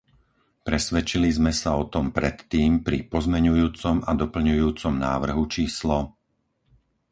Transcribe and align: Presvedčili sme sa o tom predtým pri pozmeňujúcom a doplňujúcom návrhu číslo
Presvedčili 0.67 1.29
sme 1.37 1.53
sa 1.61 1.71
o 1.77 1.83
tom 1.93 2.05
predtým 2.17 2.71
pri 2.85 2.97
pozmeňujúcom 3.13 3.95
a 4.09 4.17
doplňujúcom 4.21 4.93
návrhu 5.07 5.43
číslo 5.55 5.97